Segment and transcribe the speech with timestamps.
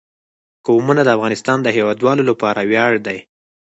[0.67, 3.17] قومونه د افغانستان د هیوادوالو لپاره ویاړ دی.